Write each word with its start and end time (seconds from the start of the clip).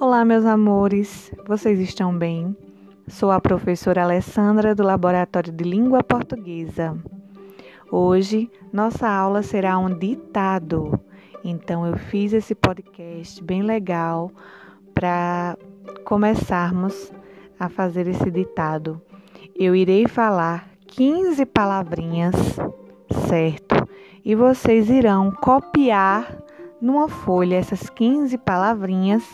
Olá, 0.00 0.24
meus 0.24 0.44
amores, 0.44 1.28
vocês 1.44 1.80
estão 1.80 2.16
bem? 2.16 2.56
Sou 3.08 3.32
a 3.32 3.40
professora 3.40 4.04
Alessandra 4.04 4.72
do 4.72 4.84
Laboratório 4.84 5.52
de 5.52 5.64
Língua 5.64 6.04
Portuguesa. 6.04 6.96
Hoje, 7.90 8.48
nossa 8.72 9.08
aula 9.08 9.42
será 9.42 9.76
um 9.76 9.92
ditado. 9.92 11.00
Então, 11.42 11.84
eu 11.84 11.98
fiz 11.98 12.32
esse 12.32 12.54
podcast 12.54 13.42
bem 13.42 13.62
legal 13.62 14.30
para 14.94 15.58
começarmos 16.04 17.12
a 17.58 17.68
fazer 17.68 18.06
esse 18.06 18.30
ditado. 18.30 19.02
Eu 19.56 19.74
irei 19.74 20.06
falar 20.06 20.70
15 20.86 21.44
palavrinhas, 21.46 22.36
certo? 23.26 23.74
E 24.24 24.36
vocês 24.36 24.88
irão 24.88 25.32
copiar 25.32 26.38
numa 26.80 27.08
folha 27.08 27.56
essas 27.56 27.90
15 27.90 28.38
palavrinhas 28.38 29.24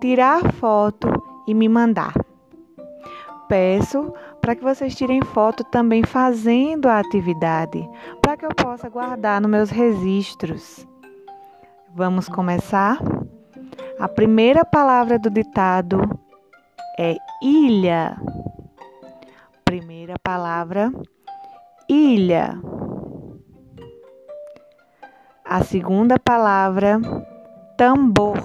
tirar 0.00 0.52
foto 0.54 1.08
e 1.46 1.54
me 1.54 1.68
mandar. 1.68 2.14
Peço 3.48 4.12
para 4.40 4.56
que 4.56 4.62
vocês 4.62 4.94
tirem 4.94 5.20
foto 5.22 5.62
também 5.64 6.02
fazendo 6.02 6.86
a 6.86 6.98
atividade, 6.98 7.86
para 8.22 8.36
que 8.36 8.46
eu 8.46 8.54
possa 8.54 8.88
guardar 8.88 9.40
nos 9.40 9.50
meus 9.50 9.70
registros. 9.70 10.86
Vamos 11.94 12.28
começar? 12.28 12.98
A 13.98 14.08
primeira 14.08 14.64
palavra 14.64 15.18
do 15.18 15.28
ditado 15.28 16.00
é 16.98 17.16
ilha. 17.42 18.16
Primeira 19.64 20.14
palavra, 20.22 20.90
ilha. 21.88 22.58
A 25.44 25.62
segunda 25.64 26.18
palavra, 26.18 27.00
tambor 27.76 28.38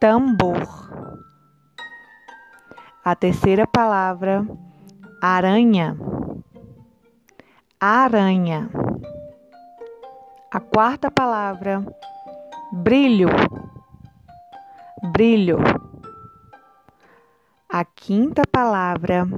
tambor. 0.00 0.66
A 3.04 3.14
terceira 3.14 3.66
palavra, 3.66 4.46
aranha. 5.20 5.94
Aranha. 7.78 8.70
A 10.50 10.58
quarta 10.58 11.10
palavra, 11.10 11.84
brilho. 12.72 13.28
Brilho. 15.12 15.58
A 17.68 17.84
quinta 17.84 18.42
palavra, 18.50 19.28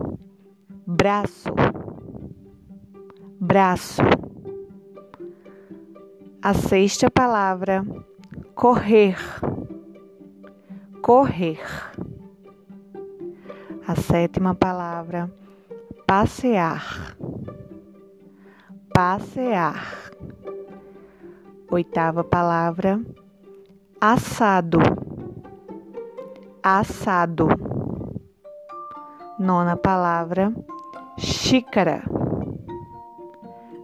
braço. 0.86 1.52
Braço. 3.40 4.02
A 6.40 6.54
sexta 6.54 7.10
palavra, 7.10 7.84
correr 8.54 9.16
correr. 11.02 11.60
A 13.86 13.96
sétima 13.96 14.54
palavra, 14.54 15.28
passear. 16.06 17.16
Passear. 18.94 20.12
Oitava 21.68 22.22
palavra, 22.22 23.00
assado. 24.00 24.78
Assado. 26.62 27.48
Nona 29.38 29.76
palavra, 29.76 30.54
xícara. 31.18 32.04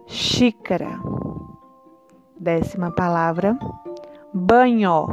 Xícara. 0.07 0.97
Décima 2.39 2.89
palavra, 2.91 3.59
banho 4.33 5.07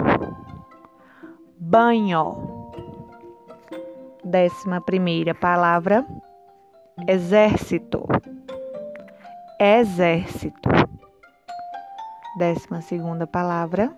banho. 1.67 2.71
Décima 4.25 4.81
primeira 4.81 5.35
palavra, 5.35 6.07
exército. 7.09 8.07
Exército. 9.59 10.69
Décima 12.39 12.81
segunda 12.83 13.27
palavra, 13.27 13.93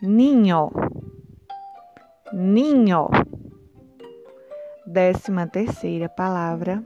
ninho. 0.00 0.70
Ninho. 2.32 3.08
Décima 4.86 5.46
terceira 5.46 6.08
palavra, 6.08 6.84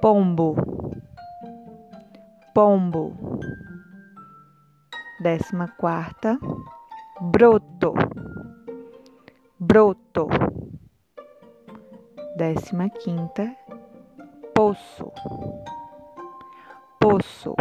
pombo. 0.00 0.56
Pombo. 2.54 3.12
Décima 5.20 5.68
quarta, 5.76 6.38
broto 7.20 7.92
broto. 9.70 10.26
Décima 12.36 12.90
quinta, 12.90 13.54
poço. 14.52 15.12
Poço. 16.98 17.54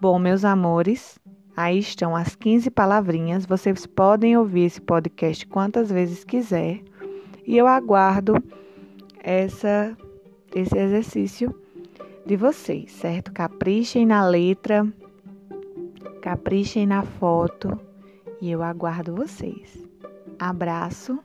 Bom, 0.00 0.16
meus 0.20 0.44
amores, 0.44 1.18
aí 1.56 1.80
estão 1.80 2.14
as 2.14 2.36
15 2.36 2.70
palavrinhas. 2.70 3.46
Vocês 3.46 3.84
podem 3.84 4.36
ouvir 4.36 4.66
esse 4.66 4.80
podcast 4.80 5.44
quantas 5.48 5.90
vezes 5.90 6.22
quiser. 6.22 6.80
E 7.44 7.56
eu 7.56 7.66
aguardo 7.66 8.34
essa, 9.18 9.96
esse 10.54 10.78
exercício 10.78 11.52
de 12.24 12.36
vocês, 12.36 12.92
certo? 12.92 13.32
Caprichem 13.32 14.06
na 14.06 14.24
letra, 14.24 14.86
caprichem 16.22 16.86
na 16.86 17.02
foto 17.02 17.76
e 18.44 18.50
eu 18.50 18.62
aguardo 18.62 19.14
vocês. 19.14 19.88
Abraço! 20.38 21.18